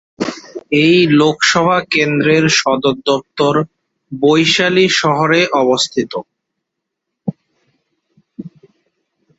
এই 0.81 0.97
লোকসভা 1.19 1.77
কেন্দ্রের 1.91 2.45
সদর 2.59 2.95
দফতর 3.07 3.55
বৈশালী 4.11 4.85
শহরে 4.99 5.41
অবস্থিত। 5.61 6.13